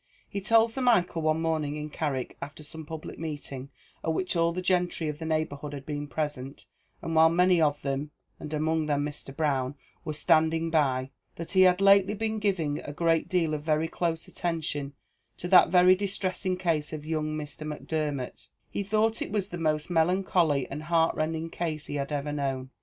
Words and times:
He 0.27 0.41
told 0.41 0.71
Sir 0.71 0.81
Michael 0.81 1.21
one 1.21 1.43
morning 1.43 1.75
in 1.75 1.91
Carrick, 1.91 2.35
after 2.41 2.63
some 2.63 2.87
public 2.87 3.19
meeting 3.19 3.69
at 4.03 4.11
which 4.15 4.35
all 4.35 4.51
the 4.51 4.59
gentry 4.63 5.07
of 5.09 5.19
the 5.19 5.25
neighbourhood 5.27 5.73
had 5.73 5.85
been 5.85 6.07
present, 6.07 6.65
and 7.03 7.13
while 7.13 7.29
many 7.29 7.61
of 7.61 7.83
them, 7.83 8.09
and 8.39 8.51
among 8.51 8.87
them 8.87 9.05
Mr. 9.05 9.35
Brown, 9.35 9.75
were 10.03 10.13
standing 10.15 10.71
by, 10.71 11.11
that 11.35 11.51
"he 11.51 11.61
had 11.61 11.79
lately 11.81 12.15
been 12.15 12.39
giving 12.39 12.79
a 12.79 12.91
great 12.91 13.29
deal 13.29 13.53
of 13.53 13.61
very 13.61 13.87
close 13.87 14.27
attention 14.27 14.93
to 15.37 15.47
that 15.49 15.69
very 15.69 15.93
distressing 15.93 16.57
case 16.57 16.93
of 16.93 17.05
young 17.05 17.37
Mr. 17.37 17.61
Macdermot; 17.63 18.47
he 18.71 18.81
thought 18.81 19.21
it 19.21 19.29
was 19.31 19.49
the 19.49 19.59
most 19.59 19.91
melancholy 19.91 20.67
and 20.71 20.81
heartrending 20.81 21.51
case 21.51 21.85
he 21.85 21.93
had 21.93 22.11
ever 22.11 22.31
known. 22.31 22.71